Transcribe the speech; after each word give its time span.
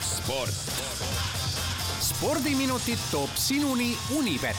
sport. 0.00 0.64
spordiminutid 2.00 2.98
toob 3.10 3.30
sinuni 3.34 3.92
Unibet, 4.16 4.56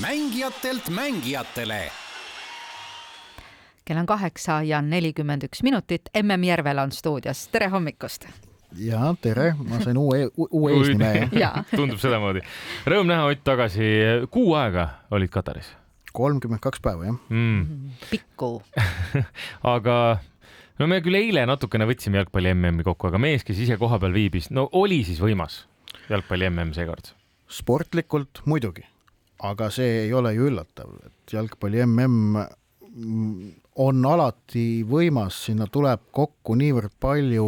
mängijatelt 0.00 0.88
mängijatele 0.90 1.90
kell 3.84 3.98
on 3.98 4.06
kaheksa 4.06 4.62
ja 4.62 4.78
nelikümmend 4.82 5.42
üks 5.42 5.62
minutit. 5.62 6.02
MM 6.22 6.44
Järvela 6.44 6.82
on 6.82 6.92
stuudios, 6.92 7.48
tere 7.48 7.68
hommikust! 7.68 8.28
ja 8.78 9.14
tere, 9.20 9.52
ma 9.58 9.80
sain 9.82 9.98
uue, 9.98 10.28
uue 10.36 10.72
eesnime 10.72 11.28
tundub 11.76 12.00
sedamoodi. 12.00 12.40
Rõõm 12.88 13.10
näha 13.10 13.28
Ott 13.28 13.44
tagasi. 13.44 13.88
kuu 14.30 14.54
aega 14.54 14.88
olid 15.10 15.30
Kataris? 15.34 15.68
kolmkümmend 16.12 16.60
kaks 16.60 16.80
päeva, 16.84 17.08
jah 17.08 17.16
mm.. 17.28 17.92
pikk 18.10 18.26
kuu 18.36 18.60
aga 19.74 19.96
no 20.80 20.88
me 20.90 21.00
küll 21.04 21.18
eile 21.18 21.44
natukene 21.48 21.88
võtsime 21.88 22.20
jalgpalli 22.20 22.54
MM-i 22.54 22.86
kokku, 22.86 23.10
aga 23.10 23.20
mees, 23.22 23.44
kes 23.46 23.60
ise 23.64 23.78
kohapeal 23.80 24.14
viibis, 24.16 24.50
no 24.54 24.68
oli 24.78 25.02
siis 25.06 25.20
võimas 25.22 25.64
jalgpalli 26.10 26.48
MM 26.50 26.72
seekord? 26.76 27.12
sportlikult 27.52 28.40
muidugi, 28.48 28.84
aga 29.44 29.68
see 29.74 30.06
ei 30.06 30.12
ole 30.16 30.32
ju 30.32 30.48
üllatav, 30.48 30.94
et 31.04 31.34
jalgpalli 31.36 31.82
MM 31.84 32.46
on 33.82 34.06
alati 34.08 34.82
võimas, 34.88 35.36
sinna 35.48 35.66
tuleb 35.72 36.08
kokku 36.12 36.56
niivõrd 36.60 36.92
palju 37.00 37.46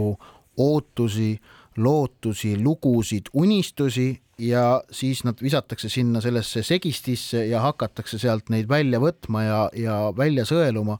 ootusi, 0.60 1.34
lootusi, 1.76 2.54
lugusid, 2.60 3.28
unistusi 3.32 4.12
ja 4.38 4.82
siis 4.90 5.24
nad 5.24 5.40
visatakse 5.42 5.88
sinna 5.88 6.20
sellesse 6.24 6.62
segistisse 6.62 7.44
ja 7.46 7.60
hakatakse 7.64 8.18
sealt 8.18 8.50
neid 8.50 8.68
välja 8.70 9.00
võtma 9.02 9.44
ja, 9.44 9.60
ja 9.78 9.98
välja 10.16 10.46
sõeluma. 10.48 10.98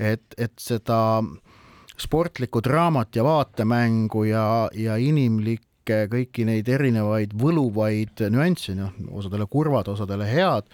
Et, 0.00 0.34
et 0.38 0.52
seda 0.58 1.20
sportlikku 2.00 2.62
draamat 2.64 3.16
ja 3.16 3.24
vaatemängu 3.24 4.24
ja, 4.24 4.44
ja 4.74 4.96
inimlik 4.96 5.62
kõike, 5.90 6.08
kõiki 6.10 6.46
neid 6.48 6.68
erinevaid 6.70 7.34
võluvaid 7.38 8.22
nüansse, 8.32 8.74
noh, 8.78 8.94
osadele 9.18 9.46
kurvad, 9.50 9.88
osadele 9.90 10.26
head, 10.28 10.68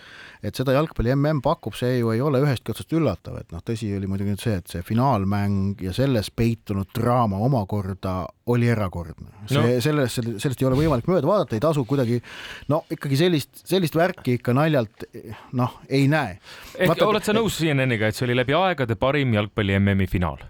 et 0.45 0.57
seda 0.57 0.75
jalgpalli 0.77 1.15
mm 1.15 1.43
pakub, 1.45 1.75
see 1.77 1.99
ju 1.99 2.13
ei 2.13 2.21
ole 2.21 2.41
ühestki 2.45 2.73
otsast 2.73 2.93
üllatav, 2.97 3.41
et 3.41 3.53
noh, 3.55 3.63
tõsi 3.65 3.91
oli 3.97 4.09
muidugi 4.11 4.35
nüüd 4.35 4.43
see, 4.43 4.57
et 4.61 4.73
see 4.73 4.83
finaalmäng 4.87 5.83
ja 5.85 5.93
selles 5.97 6.31
peitunud 6.31 6.91
draama 6.97 7.41
omakorda 7.47 8.27
oli 8.53 8.69
erakordne. 8.71 9.33
see 9.51 9.61
no., 9.61 9.81
sellest, 9.83 10.23
sellest 10.43 10.63
ei 10.63 10.69
ole 10.69 10.79
võimalik 10.79 11.09
mööda 11.11 11.29
vaadata, 11.29 11.57
ei 11.57 11.65
tasu 11.65 11.85
kuidagi 11.89 12.21
no 12.73 12.85
ikkagi 12.93 13.19
sellist, 13.19 13.65
sellist 13.67 13.97
värki 13.99 14.39
ikka 14.41 14.55
naljalt 14.57 15.09
noh, 15.59 15.81
ei 15.89 16.07
näe. 16.11 16.39
ehk 16.77 16.93
Vaata, 16.93 17.09
oled 17.11 17.27
sa 17.27 17.37
nõus 17.37 17.59
CNN-iga, 17.61 18.11
et 18.11 18.19
see 18.19 18.29
oli 18.29 18.39
läbi 18.39 18.57
aegade 18.57 18.99
parim 19.01 19.35
jalgpalli 19.37 19.81
MM-i 19.81 20.11
finaal? 20.11 20.45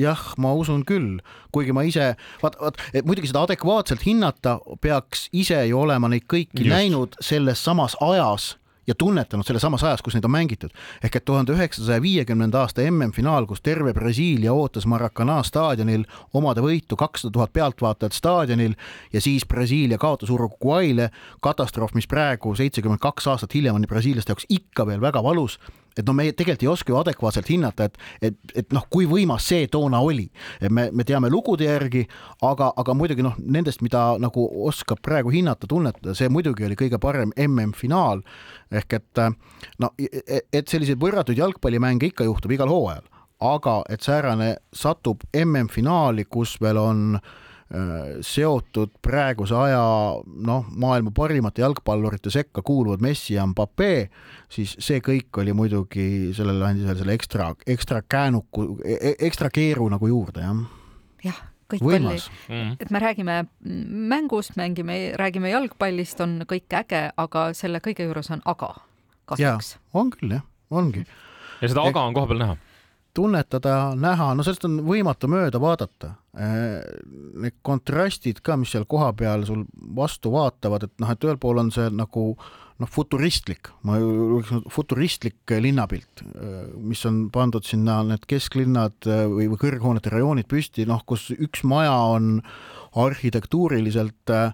Jah, 0.00 0.22
ma 0.40 0.52
usun 0.56 0.84
küll, 0.88 1.20
kuigi 1.54 1.74
ma 1.76 1.84
ise, 1.86 2.14
vaat, 2.42 2.56
vaat 2.60 2.80
muidugi 3.04 3.30
seda 3.30 3.44
adekvaatselt 3.48 4.06
hinnata 4.06 4.58
peaks 4.80 5.28
ise 5.32 5.62
ju 5.68 5.82
olema 5.84 6.10
neid 6.10 6.26
kõiki 6.30 6.64
Just. 6.64 6.72
näinud 6.72 7.20
selles 7.24 7.64
samas 7.64 7.96
ajas 8.00 8.54
ja 8.90 8.94
tunnetanud 8.98 9.46
selles 9.46 9.62
samas 9.62 9.84
ajas, 9.84 10.02
kus 10.02 10.16
neid 10.16 10.24
on 10.26 10.32
mängitud. 10.34 10.70
ehk 11.04 11.16
et 11.16 11.24
tuhande 11.24 11.52
üheksasaja 11.52 12.02
viiekümnenda 12.02 12.60
aasta 12.60 12.82
MM-finaal, 12.90 13.46
kus 13.46 13.60
terve 13.62 13.92
Brasiilia 13.94 14.52
ootas 14.52 14.86
Maracana 14.86 15.42
staadionil 15.46 16.04
omade 16.34 16.64
võitu 16.64 16.96
kakssada 16.98 17.32
tuhat 17.32 17.52
pealtvaatajat 17.52 18.16
staadionil 18.16 18.74
ja 19.12 19.20
siis 19.20 19.46
Brasiilia 19.46 19.98
kaotas 19.98 20.30
Uruguay'le, 20.30 21.10
katastroof, 21.40 21.94
mis 21.94 22.10
praegu 22.10 22.54
seitsekümmend 22.54 23.00
kaks 23.00 23.28
aastat 23.30 23.54
hiljem 23.54 23.78
on 23.78 23.86
brasiillaste 23.88 24.34
jaoks 24.34 24.48
ikka 24.48 24.86
veel 24.86 25.00
väga 25.00 25.22
valus 25.22 25.58
et 25.98 26.06
no 26.06 26.14
me 26.16 26.28
tegelikult 26.32 26.64
ei 26.64 26.70
oska 26.70 26.92
ju 26.92 26.98
adekvaatselt 27.00 27.50
hinnata, 27.50 27.88
et, 27.88 27.98
et, 28.30 28.38
et 28.62 28.72
noh, 28.74 28.86
kui 28.92 29.08
võimas 29.10 29.46
see 29.50 29.66
toona 29.72 30.00
oli. 30.04 30.28
me, 30.70 30.88
me 30.92 31.04
teame 31.04 31.30
lugude 31.30 31.66
järgi, 31.66 32.06
aga, 32.46 32.72
aga 32.76 32.94
muidugi 32.94 33.24
noh, 33.26 33.36
nendest, 33.38 33.82
mida 33.82 34.16
nagu 34.22 34.46
oskab 34.68 35.02
praegu 35.02 35.32
hinnata, 35.34 35.68
tunnetada, 35.70 36.14
see 36.14 36.28
muidugi 36.28 36.66
oli 36.68 36.78
kõige 36.78 37.00
parem 37.02 37.34
MM-finaal. 37.36 38.22
ehk 38.70 38.92
et 39.00 39.22
no, 39.78 39.92
et 39.98 40.68
selliseid 40.68 41.00
võrratuid 41.00 41.38
jalgpallimänge 41.38 42.10
ikka 42.10 42.24
juhtub 42.24 42.52
igal 42.54 42.70
hooajal, 42.70 43.06
aga 43.40 43.80
et 43.88 44.02
säärane 44.02 44.56
satub 44.72 45.24
MM-finaali, 45.34 46.24
kus 46.30 46.58
veel 46.60 46.78
on 46.78 47.06
Äh, 47.18 47.49
seotud 48.26 48.96
praeguse 49.02 49.54
aja 49.54 49.82
noh, 50.46 50.64
maailma 50.82 51.12
parimate 51.14 51.62
jalgpallurite 51.62 52.30
sekka 52.34 52.64
kuuluvad 52.66 53.02
Messi 53.04 53.36
ja 53.36 53.44
Mbappe, 53.46 54.08
siis 54.50 54.74
see 54.82 54.98
kõik 55.04 55.38
oli 55.38 55.54
muidugi 55.54 56.32
sellele 56.34 56.66
andis 56.66 56.88
veel 56.88 56.98
selle 56.98 57.14
ekstra, 57.14 57.52
ekstra 57.70 58.02
käänuku, 58.02 58.66
e-, 58.82 58.98
e-, 59.12 59.16
ekstra 59.28 59.52
keeru 59.54 59.86
nagu 59.92 60.10
juurde, 60.10 60.42
jah. 60.42 60.64
jah, 61.22 61.38
kõik 61.70 61.84
Võimas. 61.86 62.26
oli 62.26 62.56
mm., 62.56 62.72
et 62.82 62.90
me 62.90 63.02
räägime 63.06 63.36
mängust, 64.10 64.58
mängime, 64.58 64.98
räägime 65.20 65.54
jalgpallist, 65.54 66.24
on 66.26 66.40
kõik 66.50 66.74
äge, 66.80 67.04
aga 67.14 67.50
selle 67.54 67.78
kõige 67.84 68.08
juures 68.08 68.32
on 68.34 68.42
aga 68.50 68.72
kahjuks. 69.30 69.76
on 69.94 70.10
küll 70.16 70.40
jah, 70.40 70.42
ongi. 70.74 71.06
ja 71.62 71.70
seda 71.70 71.86
aga 71.86 72.02
on 72.10 72.18
kohapeal 72.18 72.42
näha 72.42 72.58
tunnetada, 73.16 73.92
näha, 73.98 74.32
no 74.34 74.44
sellest 74.46 74.64
on 74.68 74.80
võimatu 74.86 75.30
mööda 75.30 75.60
vaadata. 75.62 76.14
Äh, 76.38 76.80
need 77.42 77.58
kontrastid 77.66 78.42
ka, 78.46 78.56
mis 78.60 78.72
seal 78.74 78.86
kohapeal 78.90 79.44
sul 79.48 79.64
vastu 79.96 80.32
vaatavad, 80.34 80.86
et 80.86 81.02
noh, 81.02 81.10
et 81.10 81.26
ühel 81.26 81.40
pool 81.42 81.62
on 81.62 81.72
see 81.74 81.88
nagu 81.90 82.32
noh, 82.80 82.88
futuristlik, 82.90 83.70
ma 83.86 83.98
ütleks 84.00 84.70
futuristlik 84.72 85.54
linnapilt, 85.62 86.24
äh, 86.30 86.64
mis 86.80 87.02
on 87.08 87.24
pandud 87.34 87.66
sinna 87.66 88.00
need 88.06 88.26
kesklinnad 88.30 89.10
äh, 89.10 89.24
või, 89.30 89.50
või 89.52 89.62
kõrghoonete 89.66 90.12
rajoonid 90.14 90.48
püsti, 90.50 90.86
noh, 90.88 91.02
kus 91.06 91.28
üks 91.36 91.64
maja 91.68 91.94
on 92.14 92.38
arhitektuuriliselt 93.00 94.34
äh, 94.34 94.52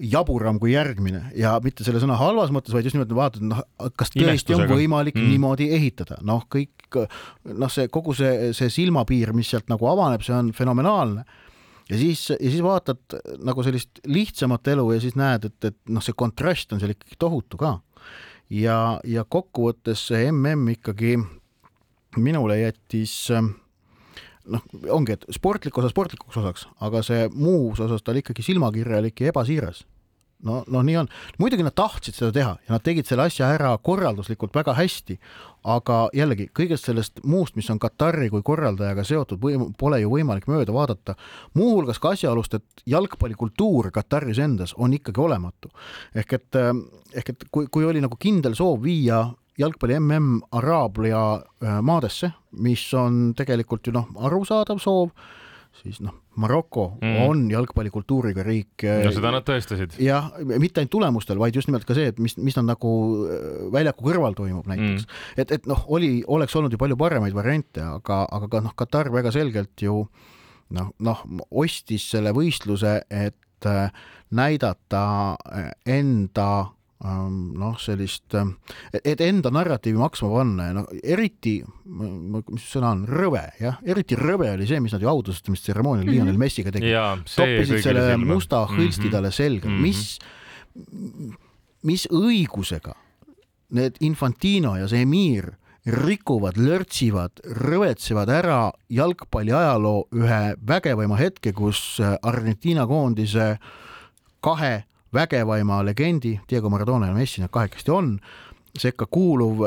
jaburam 0.00 0.58
kui 0.60 0.72
järgmine 0.72 1.26
ja 1.36 1.52
mitte 1.64 1.84
selle 1.84 2.00
sõna 2.02 2.16
halvas 2.20 2.52
mõttes, 2.54 2.72
vaid 2.74 2.86
just 2.88 2.96
nimelt 2.96 3.12
vaatad, 3.16 3.44
noh, 3.44 3.60
kas 3.98 4.12
tõesti 4.14 4.56
on 4.56 4.64
võimalik 4.70 5.18
mm. 5.18 5.28
niimoodi 5.34 5.68
ehitada, 5.76 6.18
noh, 6.26 6.46
kõik 6.50 6.98
noh, 6.98 7.70
see 7.72 7.90
kogu 7.92 8.14
see, 8.16 8.50
see 8.56 8.72
silmapiir, 8.72 9.34
mis 9.36 9.50
sealt 9.52 9.68
nagu 9.70 9.86
avaneb, 9.90 10.24
see 10.26 10.34
on 10.36 10.50
fenomenaalne. 10.56 11.24
ja 11.90 12.00
siis, 12.00 12.26
ja 12.32 12.48
siis 12.48 12.62
vaatad 12.64 13.18
nagu 13.44 13.64
sellist 13.66 14.02
lihtsamat 14.06 14.72
elu 14.74 14.88
ja 14.94 15.04
siis 15.04 15.18
näed, 15.20 15.50
et, 15.50 15.72
et 15.72 15.78
noh, 15.92 16.04
see 16.04 16.16
kontrast 16.16 16.72
on 16.72 16.82
seal 16.82 16.96
ikkagi 16.96 17.20
tohutu 17.20 17.60
ka. 17.60 17.76
ja, 18.50 19.00
ja 19.04 19.24
kokkuvõttes 19.28 20.08
see 20.10 20.32
mm 20.32 20.68
ikkagi 20.76 21.18
minule 22.16 22.56
jättis 22.58 23.30
noh, 24.50 24.64
ongi, 24.90 25.14
et 25.16 25.26
sportlik 25.34 25.76
osa 25.78 25.90
sportlikuks 25.92 26.40
osaks, 26.40 26.66
aga 26.82 27.02
see 27.06 27.28
muus 27.34 27.80
osas 27.82 28.02
ta 28.02 28.14
oli 28.14 28.24
ikkagi 28.24 28.44
silmakirjalik 28.46 29.20
ja 29.20 29.32
ebasiiras. 29.34 29.84
No, 30.46 30.60
no 30.66 30.82
nii 30.86 30.96
on. 31.02 31.08
muidugi 31.38 31.64
nad 31.66 31.74
tahtsid 31.76 32.16
seda 32.16 32.32
teha 32.34 32.52
ja 32.56 32.74
nad 32.74 32.84
tegid 32.84 33.08
selle 33.08 33.26
asja 33.28 33.50
ära 33.54 33.72
korralduslikult 33.82 34.54
väga 34.56 34.74
hästi, 34.78 35.18
aga 35.70 35.98
jällegi 36.16 36.48
kõigest 36.56 36.88
sellest 36.88 37.20
muust, 37.24 37.56
mis 37.58 37.68
on 37.72 37.80
Katari 37.82 38.30
kui 38.32 38.44
korraldajaga 38.46 39.04
seotud, 39.04 39.42
pole 39.78 40.00
ju 40.00 40.12
võimalik 40.12 40.48
mööda 40.50 40.72
vaadata. 40.72 41.16
muuhulgas 41.54 41.98
ka 41.98 42.14
asjaolust, 42.16 42.54
et 42.54 42.86
jalgpallikultuur 42.86 43.90
Kataris 43.90 44.38
endas 44.38 44.74
on 44.76 44.94
ikkagi 44.94 45.20
olematu. 45.20 45.70
ehk 46.14 46.32
et, 46.32 46.56
ehk 47.14 47.28
et 47.28 47.44
kui, 47.50 47.66
kui 47.66 47.84
oli 47.84 48.00
nagu 48.00 48.16
kindel 48.16 48.54
soov 48.54 48.82
viia 48.82 49.26
jalgpalli 49.60 49.98
mm 50.00 50.40
Araabia 50.52 51.20
äh, 51.34 51.80
maadesse, 51.82 52.32
mis 52.52 52.94
on 52.94 53.34
tegelikult 53.36 53.86
ju 53.86 53.92
noh, 53.92 54.08
arusaadav 54.16 54.80
soov, 54.80 55.10
siis 55.80 56.00
noh, 56.04 56.14
Maroko 56.40 56.86
mm. 57.00 57.16
on 57.28 57.44
jalgpallikultuuriga 57.50 58.44
riik. 58.46 58.84
No 59.04 59.12
seda 59.14 59.32
nad 59.34 59.46
tõestasid. 59.46 59.96
jah, 60.02 60.30
mitte 60.50 60.82
ainult 60.82 60.92
tulemustel, 60.92 61.40
vaid 61.40 61.56
just 61.56 61.70
nimelt 61.70 61.86
ka 61.88 61.96
see, 61.96 62.10
et 62.12 62.18
mis, 62.22 62.36
mis 62.40 62.56
nad 62.58 62.68
nagu 62.72 62.92
äh, 63.26 63.46
väljaku 63.74 64.08
kõrval 64.08 64.36
toimub 64.38 64.68
näiteks 64.70 65.06
mm.. 65.06 65.22
et, 65.42 65.54
et 65.58 65.70
noh, 65.70 65.84
oli, 65.92 66.20
oleks 66.28 66.56
olnud 66.58 66.74
ju 66.74 66.80
palju 66.80 66.98
paremaid 67.00 67.36
variante, 67.36 67.84
aga, 67.84 68.24
aga 68.30 68.50
ka 68.50 68.64
noh, 68.66 68.76
Katar 68.78 69.12
väga 69.14 69.32
selgelt 69.34 69.86
ju 69.86 70.02
noh, 70.76 70.92
noh, 71.02 71.22
ostis 71.50 72.06
selle 72.12 72.34
võistluse, 72.36 73.00
et 73.10 73.36
näidata 74.32 75.04
enda 75.84 76.50
noh, 77.00 77.76
sellist, 77.80 78.26
ähm, 78.36 78.54
et 79.04 79.20
enda 79.24 79.48
narratiivi 79.54 79.98
maksma 79.98 80.28
panna 80.34 80.66
ja 80.68 80.74
noh, 80.76 80.88
eriti, 81.00 81.54
mis 81.86 82.66
sõna 82.68 82.92
on, 82.92 83.06
rõve, 83.08 83.46
jah, 83.60 83.78
eriti 83.88 84.18
rõve 84.20 84.50
oli 84.52 84.66
see, 84.68 84.82
mis 84.84 84.92
nad 84.92 85.04
ju 85.04 85.08
autustamistseremoonial 85.08 86.04
mm 86.04 86.10
-hmm. 86.10 86.18
Lionel 86.18 86.38
Messiga 86.38 86.72
tegid. 86.72 86.92
toppisid 87.36 87.82
selle 87.82 88.04
silma. 88.10 88.34
musta 88.34 88.66
hõlsti 88.66 89.00
mm 89.00 89.06
-hmm. 89.06 89.12
talle 89.12 89.30
selga 89.30 89.68
mm, 89.68 89.76
-hmm. 89.76 89.82
mis, 89.82 90.18
mis 91.82 92.08
õigusega 92.12 92.94
need 93.70 93.96
Infantino 94.00 94.76
ja 94.76 94.88
see 94.88 95.02
emiir 95.02 95.54
rikuvad, 95.86 96.56
lörtsivad, 96.56 97.40
rõvetsevad 97.44 98.28
ära 98.28 98.72
jalgpalli 98.92 99.52
ajaloo 99.52 100.08
ühe 100.12 100.54
vägevaima 100.68 101.16
hetke, 101.16 101.52
kus 101.52 102.00
Argentiina 102.22 102.86
koondise 102.86 103.56
kahe 104.40 104.84
vägevaima 105.14 105.82
legendi 105.84 106.38
Diego 106.50 106.70
Maradona 106.70 107.06
ja 107.06 107.14
Messi 107.14 107.40
nad 107.40 107.50
kahekesti 107.52 107.90
on, 107.90 108.18
sekka 108.78 109.06
kuuluv 109.10 109.64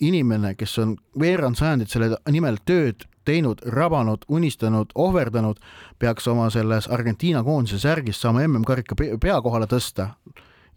inimene, 0.00 0.54
kes 0.54 0.78
on 0.78 0.96
veerand 1.20 1.58
sajandit 1.58 1.90
selle 1.90 2.12
nimel 2.30 2.60
tööd 2.64 3.06
teinud, 3.28 3.60
rabanud, 3.74 4.24
unistanud, 4.28 4.92
ohverdanud, 4.94 5.58
peaks 5.98 6.28
oma 6.30 6.48
selles 6.50 6.88
Argentiina 6.88 7.42
koondise 7.44 7.80
särgis 7.82 8.20
saama 8.20 8.46
MM-karika 8.46 8.96
pea 8.96 9.40
kohale 9.44 9.66
tõsta 9.68 10.12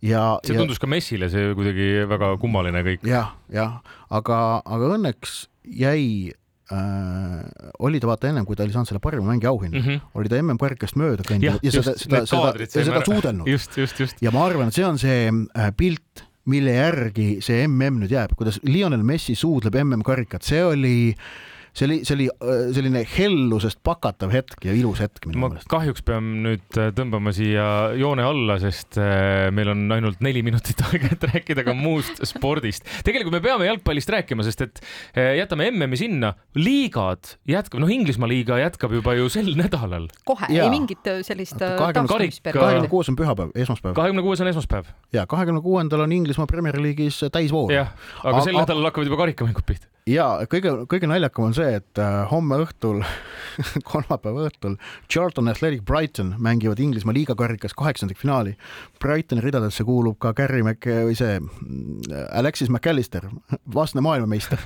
ja 0.02 0.26
see 0.46 0.58
tundus 0.58 0.80
ja, 0.80 0.84
ka 0.84 0.90
Messile 0.90 1.30
see 1.32 1.54
kuidagi 1.58 1.88
väga 2.10 2.34
kummaline 2.42 2.84
kõik 2.86 3.06
ja,. 3.06 3.12
jah, 3.14 3.32
jah, 3.54 3.98
aga, 4.10 4.38
aga 4.66 4.94
õnneks 4.98 5.46
jäi 5.78 6.34
äh, 6.76 7.70
oli 7.80 8.02
ta 8.02 8.10
vaata 8.10 8.32
ennem, 8.32 8.48
kui 8.48 8.58
ta 8.58 8.66
oli 8.66 8.76
saanud 8.76 8.90
selle 8.90 9.04
parima 9.04 9.28
mängija 9.28 9.52
auhinna 9.54 9.80
mm, 9.80 9.86
-hmm. 9.86 10.10
oli 10.16 10.32
ta 10.32 10.42
MM-karikast 10.42 10.98
mööda 11.00 11.28
käinud 11.28 11.48
ja, 11.48 11.56
ja 11.62 11.72
seda, 11.72 11.96
seda, 11.98 12.26
seda, 12.26 12.52
seda, 12.66 12.86
seda 12.90 13.06
suudelnud. 13.06 13.48
just, 13.48 13.78
just, 13.78 14.00
just. 14.00 14.22
ja 14.22 14.32
ma 14.32 14.46
arvan, 14.46 14.68
et 14.72 14.78
see 14.78 14.86
on 14.88 15.00
see 15.02 15.30
äh, 15.30 15.72
pilt, 15.78 16.26
mille 16.46 16.74
järgi 16.74 17.30
see 17.46 17.68
MM 17.68 18.02
nüüd 18.02 18.12
jääb, 18.12 18.36
kuidas 18.38 18.60
Lionel 18.64 19.04
Messi 19.06 19.36
suudleb 19.36 19.76
MM-karikat, 19.84 20.44
see 20.48 20.64
oli 20.66 20.98
äh, 21.14 21.51
see 21.74 21.88
oli, 21.88 21.98
see 22.04 22.16
oli 22.18 22.28
äh, 22.28 22.64
selline 22.76 23.02
hellusest 23.08 23.80
pakatav 23.86 24.34
hetk 24.36 24.66
ja 24.68 24.74
ilus 24.76 25.00
hetk 25.04 25.24
minu 25.30 25.46
meelest. 25.46 25.68
kahjuks 25.72 26.04
pean 26.08 26.28
nüüd 26.44 26.80
äh, 26.80 26.90
tõmbama 26.96 27.32
siia 27.36 27.66
joone 28.00 28.26
alla, 28.28 28.58
sest 28.62 29.00
äh, 29.00 29.48
meil 29.56 29.72
on 29.72 29.86
ainult 29.96 30.20
neli 30.24 30.44
minutit 30.46 30.82
aega, 30.90 31.14
et 31.16 31.28
rääkida 31.32 31.64
ka 31.68 31.76
muust 31.78 32.20
spordist. 32.28 32.88
tegelikult 33.08 33.38
me 33.38 33.44
peame 33.44 33.70
jalgpallist 33.70 34.12
rääkima, 34.12 34.44
sest 34.48 34.66
et 34.68 34.82
jätame 35.16 35.70
MM-i 35.72 36.00
sinna, 36.00 36.34
liigad 36.60 37.36
jätkab, 37.48 37.82
noh, 37.84 37.92
Inglismaa 37.92 38.30
liiga 38.30 38.60
jätkab 38.60 38.94
juba 38.96 39.16
ju 39.16 39.30
sel 39.32 39.54
nädalal. 39.60 40.10
kohe, 40.28 40.52
ei 40.52 40.68
mingit 40.74 41.08
sellist 41.28 41.60
kahekümne 41.62 42.92
kuues 42.92 43.12
on 43.12 43.20
pühapäev, 43.20 43.56
esmaspäev. 43.56 43.96
kahekümne 43.96 44.26
kuues 44.26 44.44
on 44.44 44.52
esmaspäev. 44.52 44.92
ja 45.16 45.26
kahekümne 45.30 45.64
kuuendal 45.64 46.04
on 46.04 46.20
Inglismaa 46.20 46.50
Premier 46.52 46.76
League'is 46.84 47.24
täisvoor. 47.32 47.72
jah, 47.72 47.96
aga 48.26 48.44
sel 48.44 48.60
nädalal 48.60 48.92
hakkavad 48.92 49.12
juba 49.12 49.24
karikamängud 49.24 49.68
pihta 49.68 49.88
ja 50.12 50.26
kõige, 50.50 50.74
kõige 50.90 51.10
naljakam 51.10 51.48
on 51.48 51.56
see, 51.56 51.78
et 51.80 52.02
äh, 52.02 52.22
homme 52.32 52.58
õhtul 52.64 53.02
kolmapäeva 53.92 54.48
õhtul 54.48 54.78
Charlton 55.12 55.52
Athletic 55.52 55.84
Brighton 55.88 56.34
mängivad 56.42 56.80
Inglismaa 56.84 57.16
liigakarikas 57.16 57.76
kaheksandikfinaali. 57.78 58.56
Brightoni 59.02 59.44
ridadesse 59.44 59.86
kuulub 59.88 60.20
ka 60.22 60.34
Gary 60.38 60.64
Mac- 60.66 60.88
või 60.88 61.16
see 61.18 61.40
mm, 61.40 62.12
Alexis 62.38 62.72
McAllister, 62.72 63.28
vastne 63.74 64.04
maailmameister. 64.06 64.62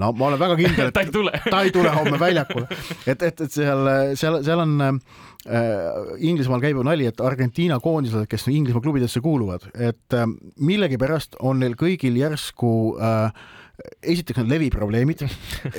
no 0.00 0.12
ma 0.12 0.30
olen 0.30 0.42
väga 0.42 0.58
kindel, 0.60 0.90
et 0.90 0.96
ta 0.98 1.04
ei 1.06 1.12
tule 1.14 1.34
ta 1.52 1.62
ei 1.66 1.74
tule 1.74 1.92
homme 1.94 2.20
väljakule, 2.20 2.68
et, 3.06 3.22
et, 3.22 3.40
et 3.40 3.52
seal, 3.52 3.90
seal, 4.18 4.40
seal 4.46 4.64
on 4.64 4.78
äh, 4.86 4.96
Inglismaal 6.28 6.64
käib 6.64 6.80
ju 6.80 6.86
nali, 6.86 7.08
et 7.08 7.20
Argentiina 7.24 7.78
koondised, 7.82 8.28
kes 8.30 8.48
Inglismaa 8.52 8.84
klubidesse 8.84 9.22
kuuluvad, 9.24 9.68
et 9.74 10.16
äh, 10.16 10.26
millegipärast 10.56 11.40
on 11.40 11.62
neil 11.62 11.78
kõigil 11.78 12.18
järsku 12.20 12.72
äh, 13.00 13.46
esiteks 14.02 14.40
on 14.40 14.48
leviprobleemid, 14.50 15.24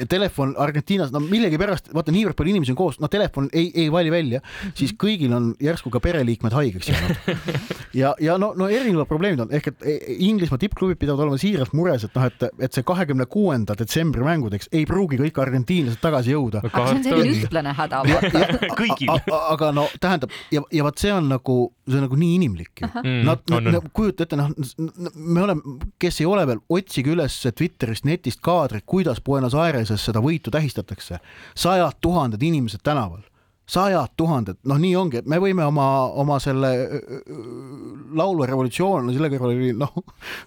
telefon 0.09 0.53
Argentiinas, 0.61 1.11
no 1.13 1.21
millegipärast, 1.23 1.91
vaata 1.95 2.13
niivõrd 2.13 2.37
palju 2.37 2.53
inimesi 2.53 2.73
on 2.73 2.79
koos, 2.79 2.99
no 3.01 3.09
telefon 3.11 3.49
ei, 3.53 3.71
ei 3.75 3.87
vali 3.93 4.11
välja, 4.13 4.41
siis 4.77 4.93
kõigil 4.99 5.33
on 5.35 5.51
järsku 5.63 5.91
ka 5.93 6.01
pereliikmed 6.03 6.53
haigeks 6.53 6.91
jäänud. 6.91 7.47
ja, 8.01 8.13
ja 8.21 8.37
no, 8.41 8.51
no 8.57 8.69
erinevad 8.69 9.09
probleemid 9.09 9.45
on, 9.45 9.53
ehk 9.55 9.71
et 9.71 9.85
e, 9.85 9.95
e, 9.97 10.17
Inglismaa 10.27 10.61
tippklubid 10.61 10.99
pidavad 11.01 11.25
olema 11.25 11.39
siiralt 11.41 11.73
mures, 11.77 12.05
et 12.07 12.17
noh, 12.17 12.27
et, 12.29 12.47
et 12.67 12.77
see 12.77 12.85
kahekümne 12.87 13.27
kuuenda 13.31 13.77
detsembri 13.77 14.25
mängudeks 14.25 14.71
ei 14.75 14.85
pruugi 14.89 15.19
kõik 15.21 15.41
argentiinlased 15.43 16.01
tagasi 16.03 16.35
jõuda. 16.35 16.63
aga 16.67 16.85
see 16.89 16.97
on 16.97 17.03
selline 17.07 17.41
ühtlane 17.41 17.75
häda. 17.77 18.03
kõigil. 18.81 19.13
aga 19.37 19.71
no 19.75 19.87
tähendab 20.01 20.33
ja, 20.53 20.61
ja 20.73 20.85
vot 20.85 21.01
see 21.01 21.13
on 21.13 21.31
nagu, 21.31 21.57
see 21.87 21.99
on 21.99 22.07
nagu 22.07 22.19
nii 22.19 22.37
inimlik 22.37 22.83
ju. 22.83 22.91
Nad, 23.27 23.43
nad, 23.49 23.89
kujuta 23.95 24.25
ette, 24.25 24.37
noh, 24.39 24.51
me 25.15 25.43
oleme, 25.43 25.77
kes 26.01 26.21
ei 26.21 26.27
ole 26.29 26.43
veel, 26.49 26.61
otsige 26.73 27.13
üles 27.13 27.35
Twitteri 27.57 27.86
Twitterist, 27.87 28.03
netist 28.05 28.39
kaadreid, 28.43 28.83
kuidas 28.85 29.21
Buenos 29.23 29.53
Aireses 29.55 30.03
seda 30.03 30.19
võitu 30.19 30.51
tähistatakse. 30.51 31.19
sajad 31.55 31.95
tuhanded 32.01 32.41
inimesed 32.43 32.83
tänaval 32.83 33.21
sajad 33.67 34.13
tuhanded, 34.15 34.55
noh, 34.69 34.77
nii 34.79 34.93
ongi, 34.95 35.19
et 35.19 35.25
me 35.27 35.39
võime 35.43 35.65
oma, 35.67 35.85
oma 36.15 36.37
selle 36.39 36.69
laulva 38.15 38.47
revolutsioon, 38.47 39.09
selle 39.11 39.27
kõrval 39.33 39.51
oli 39.51 39.73
noh, 39.75 39.91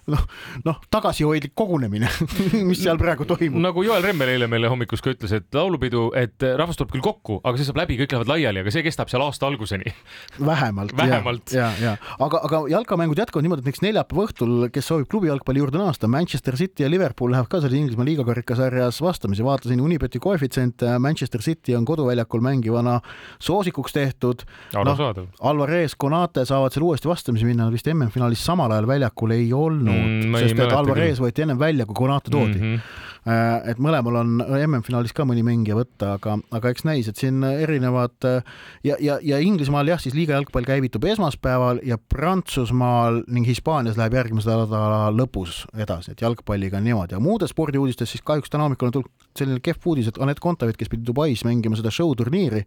noh, 0.09 0.23
noh, 0.65 0.79
tagasihoidlik 0.89 1.53
kogunemine 1.57 2.09
mis 2.69 2.81
seal 2.81 2.97
praegu 3.01 3.27
toimub. 3.29 3.61
nagu 3.61 3.83
Joel 3.85 4.01
Remmel 4.07 4.33
eile 4.33 4.47
meile 4.49 4.71
hommikus 4.71 5.03
ka 5.05 5.13
ütles, 5.13 5.35
et 5.37 5.53
laulupidu, 5.53 6.07
et 6.17 6.33
rahvas 6.41 6.79
tuleb 6.79 6.95
küll 6.95 7.05
kokku, 7.05 7.37
aga 7.45 7.61
see 7.61 7.69
saab 7.69 7.83
läbi, 7.83 7.99
kõik 8.01 8.15
lähevad 8.15 8.31
laiali, 8.33 8.63
aga 8.65 8.73
see 8.73 8.85
kestab 8.87 9.11
seal 9.13 9.21
aasta 9.27 9.45
alguseni. 9.45 9.93
vähemalt. 10.39 10.97
vähemalt. 11.03 11.53
ja, 11.53 11.69
ja, 11.81 11.93
aga, 12.17 12.41
aga 12.49 12.63
jalkamängud 12.73 13.21
jätkuvad 13.21 13.45
niimoodi, 13.45 13.61
et 13.61 13.69
näiteks 13.69 13.85
neljapäeva 13.85 14.25
õhtul, 14.25 14.55
kes 14.73 14.89
soovib 14.89 15.11
klubi 15.13 15.29
jalgpalli 15.29 15.61
juurde 15.61 15.77
naasta, 15.77 16.09
Manchester 16.09 16.57
City 16.57 16.87
ja 16.87 16.89
Liverpool 16.89 17.35
lähevad 17.35 17.53
ka 17.53 17.61
seal 17.61 17.77
Inglismaa 17.77 18.09
liigakarikasarjas 18.09 18.97
vastamisi, 19.05 19.45
vaatasin 19.45 19.85
Unibeti 19.85 20.19
koefitsiente, 20.23 20.97
Manchester 20.99 21.45
City 21.45 21.77
on 21.77 21.85
koduväljakul 21.85 22.41
mängivana 22.41 22.97
soosikuks 23.41 23.93
tehtud. 23.95 24.45
noh, 24.73 25.03
Alvarez, 25.51 25.95
Konate 25.97 26.45
saavad 26.45 26.73
seal 26.73 26.87
uuesti 26.87 27.09
vastamisi 27.11 27.47
minna, 27.47 27.67
nad 27.67 27.75
vist 27.75 27.87
MM-finaalis 27.91 28.43
samal 28.45 28.71
ajal 28.71 28.89
väljakul 28.89 29.35
ei 29.35 29.47
olnud 29.53 29.95
mm,, 29.95 30.41
sest 30.43 30.59
et 30.59 30.75
Alvarez 30.75 31.21
võeti 31.21 31.45
ennem 31.45 31.59
välja, 31.59 31.87
kui 31.89 31.97
Konate 32.03 32.33
toodi 32.33 32.59
mm. 32.59 32.75
-hmm 32.75 33.09
et 33.21 33.77
mõlemal 33.77 34.15
on 34.23 34.31
MM-finaalis 34.41 35.13
ka 35.13 35.25
mõni 35.29 35.43
mängija 35.45 35.75
võtta, 35.77 36.15
aga, 36.17 36.39
aga 36.57 36.71
eks 36.73 36.85
näis, 36.87 37.09
et 37.09 37.19
siin 37.21 37.43
erinevad 37.45 38.25
ja, 38.25 38.95
ja, 38.97 39.19
ja 39.21 39.37
Inglismaal 39.45 39.91
jah, 39.91 40.01
siis 40.01 40.15
liiga 40.17 40.33
jalgpall 40.33 40.65
käivitub 40.65 41.05
esmaspäeval 41.05 41.83
ja 41.85 41.99
Prantsusmaal 42.01 43.21
ning 43.29 43.45
Hispaanias 43.45 43.99
läheb 43.99 44.17
järgmise 44.17 44.49
nädala 44.49 45.11
lõpus 45.13 45.61
edasi, 45.77 46.15
et 46.15 46.25
jalgpalliga 46.25 46.81
on 46.81 46.87
niimoodi. 46.89 47.13
Ja 47.17 47.21
muudes 47.21 47.53
spordiuudistes 47.53 48.15
siis 48.15 48.25
kahjuks 48.25 48.49
täna 48.49 48.65
hommikul 48.65 48.89
on 48.89 48.97
tulnud 48.97 49.29
selline 49.37 49.61
kehv 49.63 49.85
uudis, 49.85 50.09
et 50.09 50.17
Anett 50.21 50.41
Kontaveit, 50.41 50.79
kes 50.79 50.89
pidi 50.89 51.05
Dubais 51.05 51.45
mängima 51.45 51.77
seda 51.77 51.93
show 51.93 52.15
turniiri, 52.17 52.65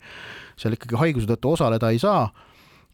seal 0.60 0.78
ikkagi 0.78 1.02
haiguse 1.02 1.28
tõttu 1.34 1.56
osaleda 1.58 1.90
ei 1.90 1.98
saa 2.02 2.28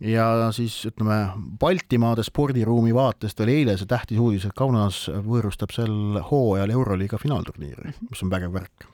ja 0.01 0.27
siis 0.57 0.77
ütleme, 0.89 1.19
Baltimaade 1.61 2.25
spordiruumi 2.25 2.95
vaatest 2.97 3.41
oli 3.45 3.61
eile 3.61 3.77
see 3.79 3.89
tähtis 3.91 4.21
uudis, 4.21 4.47
et 4.49 4.57
Kaunas 4.57 5.05
võõrustab 5.27 5.75
sel 5.77 6.21
hooajal 6.31 6.73
Euroliiga 6.77 7.21
finaalturniiri, 7.21 7.97
mis 8.09 8.25
on 8.25 8.33
vägev 8.33 8.57
värk 8.57 8.89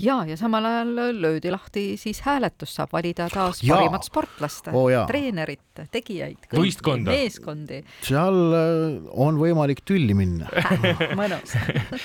ja, 0.00 0.24
ja 0.24 0.36
samal 0.36 0.64
ajal 0.64 0.94
löödi 1.20 1.50
lahti 1.50 1.96
siis 1.96 2.20
hääletus, 2.20 2.74
saab 2.74 2.92
valida 2.92 3.28
taas 3.32 3.62
ja. 3.62 3.74
parimat 3.74 4.04
sportlast 4.04 4.68
oh,, 4.72 4.90
treenerit, 5.08 5.80
tegijaid, 5.92 6.48
meeskondi. 7.04 7.82
seal 8.04 8.40
äh, 8.56 9.08
on 9.12 9.40
võimalik 9.40 9.82
tülli 9.88 10.14
minna 10.16 10.48
mõnus 11.20 11.56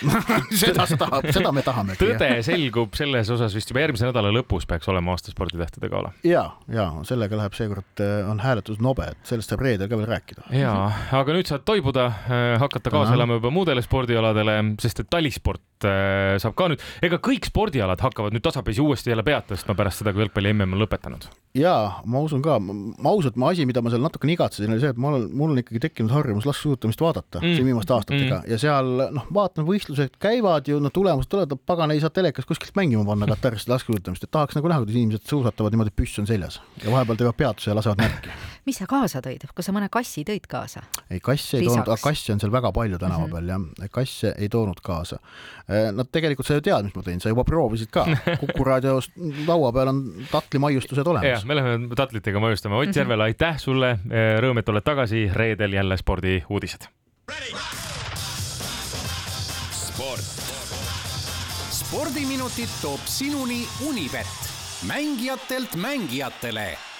seda, 0.62 0.88
seda, 0.90 1.10
seda 1.32 1.52
me 1.56 1.64
tahamegi. 1.66 2.00
tõde 2.04 2.32
selgub 2.48 2.96
selles 2.98 3.32
osas 3.34 3.56
vist 3.56 3.72
juba 3.72 3.86
järgmise 3.86 4.08
nädala 4.10 4.32
lõpus 4.36 4.68
peaks 4.70 4.90
olema 4.92 5.16
aasta 5.16 5.34
sporditähtede 5.34 5.92
gala. 5.92 6.14
ja, 6.28 6.48
ja 6.72 6.90
sellega 7.08 7.40
läheb 7.40 7.58
seekord, 7.58 7.92
äh, 8.00 8.24
on 8.42 8.48
hääletus 8.50 8.82
nobe, 8.82 9.12
et 9.14 9.30
sellest 9.30 9.54
saab 9.54 9.64
reedel 9.66 9.90
ka 9.92 10.00
veel 10.00 10.10
rääkida. 10.10 10.48
ja, 10.58 10.74
aga 11.22 11.36
nüüd 11.38 11.50
saad 11.50 11.66
toibuda, 11.68 12.10
hakata 12.62 12.94
kaasa 12.94 13.14
elama 13.18 13.40
juba 13.40 13.54
muudele 13.54 13.84
spordialadele, 13.86 14.58
sest 14.82 15.06
et 15.06 15.12
talisport 15.14 15.62
saab 15.86 16.56
ka 16.58 16.72
nüüd, 16.72 16.84
ega 17.06 17.22
kõik 17.24 17.48
spordialad 17.50 18.02
hakkavad 18.02 18.36
nüüd 18.36 18.46
tasapisi 18.46 18.84
uuesti 18.84 19.14
jälle 19.14 19.26
pead 19.28 19.50
tõstma 19.52 19.78
pärast 19.78 20.02
seda, 20.02 20.14
kui 20.14 20.26
jalgpalli 20.26 20.54
mm 20.54 20.78
on 20.78 20.84
lõpetanud? 20.86 21.30
jaa, 21.58 22.00
ma 22.08 22.22
usun 22.24 22.42
ka, 22.44 22.58
ma 22.64 23.12
ausalt, 23.12 23.36
ma 23.40 23.50
asi, 23.52 23.66
mida 23.68 23.82
ma 23.84 23.92
seal 23.92 24.04
natukene 24.04 24.36
igatsesin, 24.38 24.72
oli 24.72 24.84
see, 24.84 24.94
et 24.94 25.00
ma 25.02 25.10
olen, 25.12 25.26
mul 25.36 25.52
on 25.52 25.60
ikkagi 25.60 25.82
tekkinud 25.84 26.14
harjumus 26.16 26.48
laskesuusatamist 26.48 27.04
vaadata 27.04 27.42
mm. 27.42 27.56
siin 27.58 27.68
viimaste 27.68 27.96
aastatega 27.96 28.38
mm. 28.38 28.48
ja 28.54 28.60
seal 28.62 28.92
noh, 29.18 29.26
vaatan, 29.36 29.66
võistlused 29.68 30.16
käivad 30.22 30.70
ju, 30.72 30.80
no 30.84 30.94
tulemused 30.96 31.32
tulevad, 31.32 31.58
pagan, 31.68 31.92
ei 31.92 32.00
saa 32.04 32.14
telekas 32.14 32.48
kuskilt 32.48 32.76
mängima 32.80 33.04
panna 33.08 33.28
Katarist 33.34 33.72
laskesuusatamist, 33.72 34.24
et 34.28 34.32
tahaks 34.32 34.56
nagu 34.56 34.72
näha, 34.72 34.86
kuidas 34.86 34.96
inimesed 34.96 35.28
suusatavad 35.28 35.76
niimoodi, 35.76 35.94
püss 35.96 36.24
on 36.24 36.30
seljas 36.30 36.62
ja 36.86 36.94
vahepeal 36.94 37.20
teevad 37.20 37.40
peatuse 37.44 37.74
ja 37.74 37.76
lasevad 37.76 38.00
märki. 38.00 38.32
mis 38.68 38.80
sa 38.80 38.88
kaasa 38.88 39.20
tõid, 39.26 39.44
kas 39.52 39.68
sa 39.68 39.76
mõne 39.76 39.92
kassi 39.92 40.24
tõid 40.28 40.48
kaasa? 40.48 40.86
ei, 41.10 41.20
kasse 41.20 41.60
ei 41.60 41.68
toonud, 41.68 41.92
kasse 42.00 42.36
on 42.36 42.40
seal 42.40 42.54
väga 42.54 42.72
palju 42.76 43.02
tänava 43.02 43.28
peal 43.28 43.44
mm 43.52 43.68
-hmm. 43.68 43.84
jah, 43.84 43.92
kasse 43.92 44.36
ei 44.38 44.50
toonud 44.50 44.80
kaasa. 44.84 45.20
Nad 45.72 46.10
tegelikult 46.12 46.48
sa 46.48 46.58
ju 46.58 46.64
tead, 46.66 46.88
mis 46.88 46.96
ma 46.98 47.04
tõin, 47.06 47.22
sa 47.24 47.32
juba 47.32 47.46
proovisid 47.48 47.92
ka 47.94 48.04
Kuku 48.42 48.66
raadios 48.68 49.10
laua 49.48 49.72
peal 49.76 49.92
on 49.94 50.02
tatlimaiustused 50.32 51.08
olemas. 51.08 51.46
me 51.48 51.56
läheme 51.58 51.96
tatlitega 51.96 52.44
maiustama. 52.44 52.82
Ott 52.82 52.92
mhm. 52.92 53.00
Järvela, 53.02 53.30
aitäh 53.32 53.60
sulle, 53.62 53.96
rõõm, 54.44 54.60
et 54.62 54.70
oled 54.70 54.86
tagasi, 54.86 55.28
reedel 55.34 55.80
jälle 55.80 55.98
spordiuudised. 55.98 56.90
sport. 59.72 60.30
spordiminutid 61.72 62.72
toob 62.82 63.04
sinuni 63.06 63.66
Unibet, 63.88 64.40
mängijatelt 64.88 65.76
mängijatele 65.76 66.91